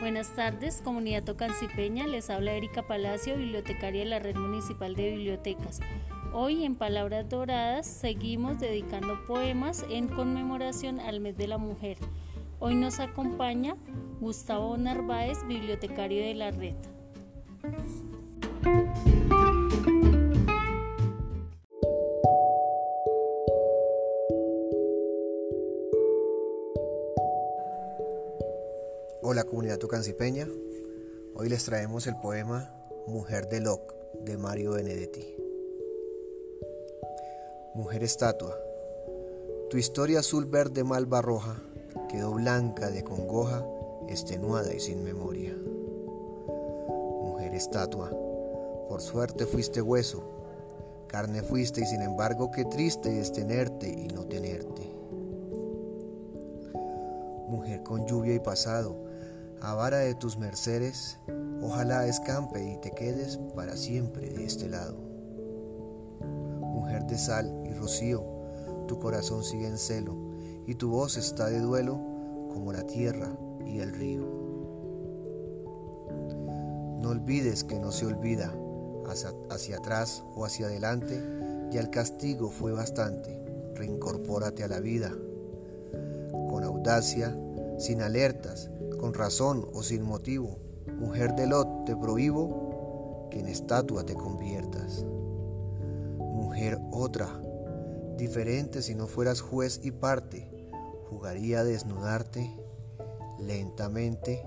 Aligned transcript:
Buenas 0.00 0.32
tardes, 0.36 0.80
comunidad 0.80 1.24
tocancipeña. 1.24 2.06
Les 2.06 2.30
habla 2.30 2.52
Erika 2.52 2.86
Palacio, 2.86 3.36
bibliotecaria 3.36 4.04
de 4.04 4.08
la 4.08 4.20
Red 4.20 4.36
Municipal 4.36 4.94
de 4.94 5.10
Bibliotecas. 5.10 5.80
Hoy 6.32 6.64
en 6.64 6.76
Palabras 6.76 7.28
Doradas 7.28 7.88
seguimos 7.88 8.60
dedicando 8.60 9.24
poemas 9.26 9.84
en 9.90 10.06
conmemoración 10.06 11.00
al 11.00 11.18
mes 11.18 11.36
de 11.36 11.48
la 11.48 11.58
mujer. 11.58 11.96
Hoy 12.60 12.76
nos 12.76 13.00
acompaña 13.00 13.74
Gustavo 14.20 14.76
Narváez, 14.76 15.38
bibliotecario 15.48 16.22
de 16.22 16.34
la 16.34 16.52
red. 16.52 16.76
Hola 29.30 29.44
comunidad 29.44 29.76
tucancipeña, 29.76 30.48
hoy 31.34 31.50
les 31.50 31.62
traemos 31.66 32.06
el 32.06 32.16
poema 32.16 32.74
Mujer 33.06 33.46
de 33.50 33.60
Locke 33.60 33.94
de 34.24 34.38
Mario 34.38 34.72
Benedetti. 34.72 35.36
Mujer 37.74 38.02
estatua, 38.04 38.58
tu 39.68 39.76
historia 39.76 40.20
azul 40.20 40.46
verde 40.46 40.82
malva 40.82 41.20
roja 41.20 41.62
quedó 42.08 42.32
blanca 42.32 42.90
de 42.90 43.04
congoja, 43.04 43.66
extenuada 44.08 44.72
y 44.72 44.80
sin 44.80 45.04
memoria. 45.04 45.54
Mujer 47.20 47.52
estatua, 47.54 48.08
por 48.88 49.02
suerte 49.02 49.44
fuiste 49.44 49.82
hueso, 49.82 50.22
carne 51.06 51.42
fuiste 51.42 51.82
y 51.82 51.84
sin 51.84 52.00
embargo 52.00 52.50
qué 52.50 52.64
triste 52.64 53.20
es 53.20 53.30
tenerte 53.30 53.90
y 53.90 54.08
no 54.08 54.24
tenerte. 54.24 54.90
Mujer 57.46 57.82
con 57.82 58.06
lluvia 58.06 58.34
y 58.34 58.40
pasado, 58.40 59.07
avara 59.60 59.98
de 59.98 60.14
tus 60.14 60.38
mercedes, 60.38 61.18
ojalá 61.62 62.06
escampe 62.06 62.72
y 62.72 62.80
te 62.80 62.90
quedes 62.92 63.38
para 63.54 63.76
siempre 63.76 64.30
de 64.30 64.44
este 64.44 64.68
lado. 64.68 64.96
Mujer 66.20 67.04
de 67.06 67.18
sal 67.18 67.62
y 67.66 67.72
rocío, 67.72 68.24
tu 68.86 68.98
corazón 68.98 69.44
sigue 69.44 69.66
en 69.66 69.78
celo 69.78 70.16
y 70.66 70.74
tu 70.74 70.90
voz 70.90 71.16
está 71.16 71.46
de 71.46 71.60
duelo 71.60 71.94
como 72.52 72.72
la 72.72 72.86
tierra 72.86 73.36
y 73.66 73.80
el 73.80 73.92
río. 73.92 74.26
No 77.00 77.10
olvides 77.10 77.64
que 77.64 77.78
no 77.78 77.92
se 77.92 78.06
olvida, 78.06 78.54
hacia, 79.08 79.32
hacia 79.50 79.78
atrás 79.78 80.24
o 80.34 80.44
hacia 80.44 80.66
adelante, 80.66 81.22
ya 81.70 81.80
el 81.80 81.90
castigo 81.90 82.50
fue 82.50 82.72
bastante, 82.72 83.40
reincorpórate 83.74 84.64
a 84.64 84.68
la 84.68 84.80
vida. 84.80 85.12
Con 86.50 86.64
audacia, 86.64 87.36
sin 87.78 88.02
alertas, 88.02 88.70
con 88.98 89.14
razón 89.14 89.66
o 89.72 89.82
sin 89.82 90.02
motivo, 90.02 90.58
mujer 90.98 91.34
de 91.34 91.46
Lot, 91.46 91.84
te 91.84 91.96
prohíbo 91.96 93.28
que 93.30 93.40
en 93.40 93.46
estatua 93.46 94.04
te 94.04 94.14
conviertas. 94.14 95.04
Mujer 96.18 96.78
otra, 96.90 97.28
diferente 98.16 98.82
si 98.82 98.94
no 98.94 99.06
fueras 99.06 99.40
juez 99.40 99.80
y 99.82 99.92
parte, 99.92 100.50
jugaría 101.08 101.60
a 101.60 101.64
desnudarte 101.64 102.58
lentamente, 103.38 104.44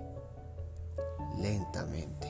lentamente. 1.39 2.27